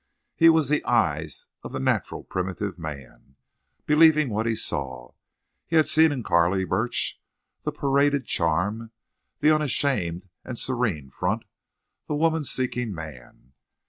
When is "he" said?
0.35-0.49, 4.47-4.55, 5.67-5.75